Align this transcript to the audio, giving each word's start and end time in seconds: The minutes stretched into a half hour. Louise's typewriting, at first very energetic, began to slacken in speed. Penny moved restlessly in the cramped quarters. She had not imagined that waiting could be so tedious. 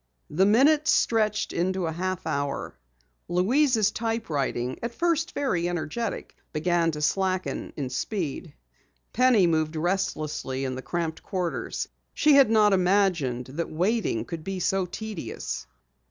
The 0.31 0.47
minutes 0.47 0.89
stretched 0.89 1.53
into 1.53 1.85
a 1.85 1.91
half 1.91 2.25
hour. 2.25 2.75
Louise's 3.27 3.91
typewriting, 3.91 4.79
at 4.81 4.95
first 4.95 5.33
very 5.35 5.69
energetic, 5.69 6.35
began 6.53 6.89
to 6.93 7.03
slacken 7.03 7.71
in 7.77 7.91
speed. 7.91 8.55
Penny 9.13 9.45
moved 9.45 9.75
restlessly 9.75 10.65
in 10.65 10.73
the 10.73 10.81
cramped 10.81 11.21
quarters. 11.21 11.87
She 12.15 12.33
had 12.33 12.49
not 12.49 12.73
imagined 12.73 13.45
that 13.45 13.69
waiting 13.69 14.25
could 14.25 14.43
be 14.43 14.59
so 14.59 14.87
tedious. 14.87 15.67